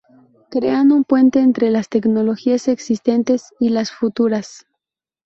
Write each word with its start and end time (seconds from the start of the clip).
Crean 0.49 0.91
un 0.91 1.03
puente 1.03 1.41
entre 1.41 1.69
las 1.69 1.87
tecnologías 1.87 2.67
existentes 2.67 3.53
y 3.59 3.69
las 3.69 3.91
futuras. 3.91 4.65